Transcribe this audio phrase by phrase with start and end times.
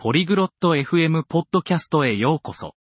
[0.00, 2.76] ポリグロット FM ポッドキャストへようこそ。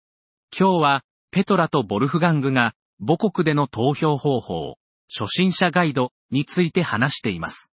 [0.51, 4.77] 今日は、ペトラとボルフガングが、母国での投票方法、
[5.15, 7.71] 初心者ガイドについて話しています。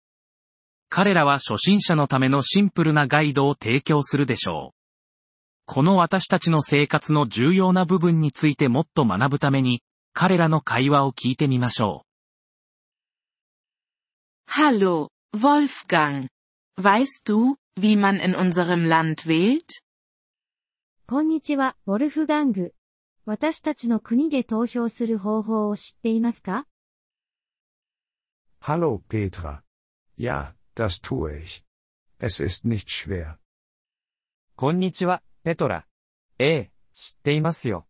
[0.89, 4.77] 彼らは初心者のためのシンプルなガイドを提供するでしょう。
[5.67, 9.85] この私たちの生活の重要な部分についてもっと学ぶために、
[10.15, 12.05] 彼らの会話を聞いてみましょ
[14.49, 14.51] う。
[14.51, 16.27] Hallo, Wolfgang.
[16.77, 19.82] Weißt du, wie man in unserem Land wählt?
[21.08, 22.74] こんにちは、ウォルフガング。
[23.26, 26.66] 私たちの国で投票する方法を知っていますか
[28.62, 29.62] Hallo Petra.
[30.18, 31.64] Ja, das tue ich.
[32.20, 33.38] Es ist nicht schwer.
[34.56, 35.86] こんにちは、ペトラ。
[36.40, 37.88] ええ、知っていますよ。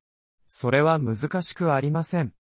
[0.48, 2.34] それは難しくありません。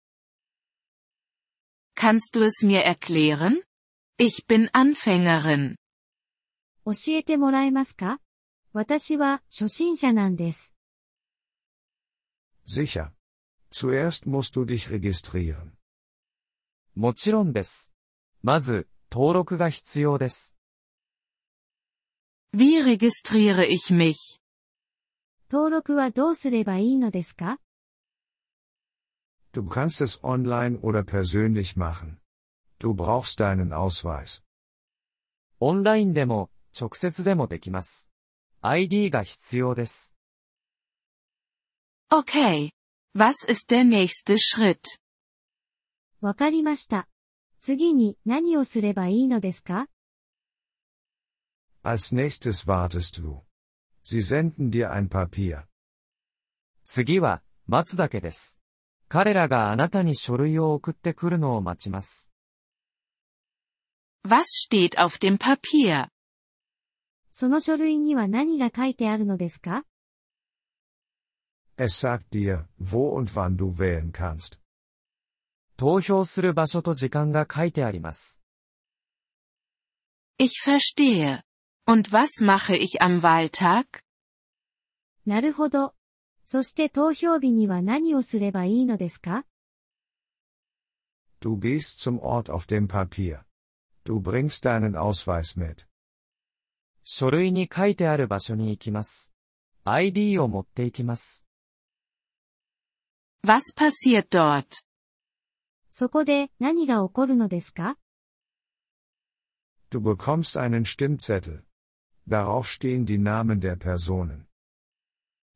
[1.96, 3.64] Kannst du es mir erklären?
[4.18, 5.76] Ich bin Anfängerin.
[6.89, 8.19] 教えてもらえますか
[8.73, 10.75] 私は初心者なんです。
[12.67, 13.11] Sicher.
[13.71, 15.73] Zuerst musst du dich registrieren.
[16.95, 17.93] もちろんです。
[18.43, 20.57] まず、登録が必要です。
[22.55, 24.41] Wie registriere ich mich?
[25.51, 27.61] 登録はどうすればいいのですか
[29.53, 32.17] Du kannst es online oder persönlich machen.
[32.79, 34.43] Du brauchst deinen Ausweis.
[35.61, 38.11] オンラインでも直接でもできます。
[38.61, 40.15] ID が必要です。
[42.11, 42.71] Okay.
[43.15, 44.79] Was ist der nächste Schritt?
[46.21, 47.09] わかりました。
[47.61, 49.89] 次に何をすればいいのですか
[51.83, 53.43] Als nächstes wartest du.
[54.05, 55.65] Sie senden dir ein Papier.
[56.85, 58.61] 次は、待つだけです。
[59.09, 62.31] 彼らがあなたに書類を送ってくるのを待ちます。
[64.25, 66.09] Was steht auf dem Papier?
[67.41, 69.85] その書類には何が書いてあるのですか
[71.77, 74.59] Es sagt dir, wo und wann du wählen kannst.
[75.77, 78.43] 投票する場所と時間が書いてあります。
[80.41, 81.43] Ich verstehe.
[81.87, 84.03] Und was mache ich am Wahltag?
[85.25, 85.95] なるほど。
[86.45, 89.45] そして投票日には何をすればいいのですか
[91.41, 93.45] Du gehst zum Ort auf dem Papier.
[94.05, 95.87] Du bringst deinen Ausweis mit.
[97.11, 99.33] 書類に書いてある場所に行きます。
[99.85, 101.47] ID を持って行きます。
[103.43, 104.67] Was passiert dort?
[105.91, 107.97] そこで何が起こるのですか
[109.91, 111.63] Du bekommst einen Stimmzettel.
[112.29, 114.45] Darauf stehen die Namen der Personen.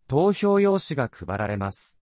[0.08, 1.98] 投票用紙が配られます。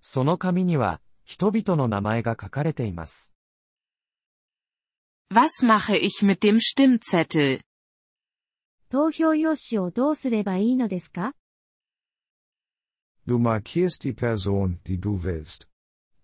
[0.00, 3.34] その紙には人々の名前が書かれています。
[5.30, 7.60] Was mache ich mit dem Stimmzettel?
[8.90, 11.34] 投票用紙をどうすればいいのですか
[13.26, 15.68] Du markierst die Person, die du willst.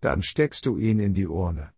[0.01, 1.73] Dann steckst du ihn in die Urne.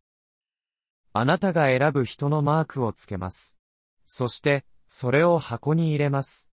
[1.12, 3.58] あなたが選ぶ人のマークをつけます。
[4.06, 6.50] そして、それを箱に入れます。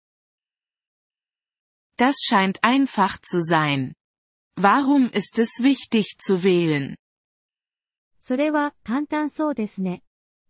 [1.97, 3.93] Das scheint einfach zu sein.
[4.57, 6.95] Warum ist es wichtig zu wählen?
[8.19, 10.03] それは簡単そうですね。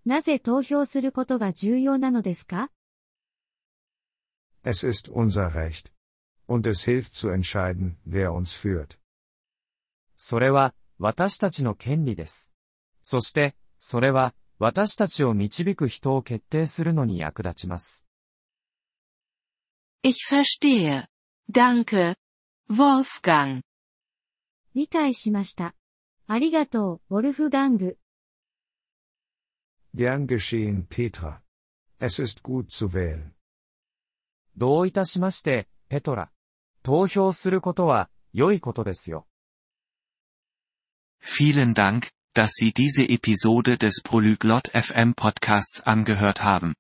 [0.06, 2.72] なぜ投票することが重要なのですか
[4.69, 5.93] Es ist unser Recht.
[6.47, 8.99] Und es hilft zu entscheiden, wer uns führt.
[10.17, 12.55] それは、私たちの権利です。
[13.03, 18.07] そして、それは、私たちを導く人を決定するのに役立ちます。
[20.03, 21.07] Ich verstehe.
[21.51, 22.17] Danke.
[22.71, 23.63] Wolfgang.
[24.75, 25.75] 理解しました。
[26.27, 27.99] ありがとう、ウォルフガング。
[29.95, 31.43] Gern geschehen, Petra.
[32.01, 33.33] Es ist gut zu wählen.
[34.57, 36.31] どういたしまして、ペトラ。
[36.83, 39.27] 投票することは、良いことですよ。
[41.21, 46.75] Vielen Dank, dass Sie diese Episode des Polyglot FM Podcasts angehört haben.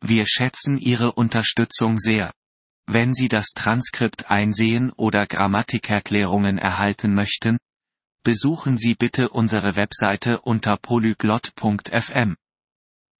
[0.00, 2.32] Wir schätzen Ihre Unterstützung sehr.
[2.86, 7.58] Wenn Sie das Transkript einsehen oder Grammatikerklärungen erhalten möchten,
[8.24, 12.36] besuchen Sie bitte unsere Webseite unter polyglot.fm.